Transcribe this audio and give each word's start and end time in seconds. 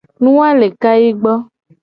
Nu 0.23 0.31
a 0.47 0.49
le 0.59 0.67
kayi 0.81 1.09
gbo. 1.21 1.33